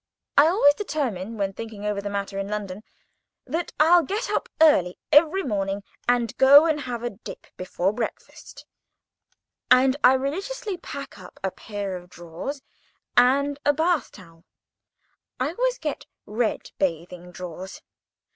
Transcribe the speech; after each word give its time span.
I 0.35 0.47
always 0.47 0.73
determine—when 0.73 1.53
thinking 1.53 1.85
over 1.85 2.01
the 2.01 2.09
matter 2.09 2.39
in 2.39 2.47
London—that 2.47 3.71
I'll 3.79 4.01
get 4.01 4.31
up 4.31 4.49
early 4.59 4.97
every 5.11 5.43
morning, 5.43 5.83
and 6.09 6.35
go 6.37 6.65
and 6.65 6.79
have 6.81 7.03
a 7.03 7.11
dip 7.11 7.45
before 7.55 7.93
breakfast, 7.93 8.65
and 9.69 9.95
I 10.03 10.13
religiously 10.15 10.75
pack 10.77 11.19
up 11.19 11.39
a 11.43 11.51
pair 11.51 11.95
of 11.97 12.09
drawers 12.09 12.63
and 13.15 13.59
a 13.63 13.73
bath 13.73 14.11
towel. 14.13 14.43
I 15.39 15.49
always 15.51 15.77
get 15.77 16.07
red 16.25 16.71
bathing 16.79 17.29
drawers. 17.31 17.83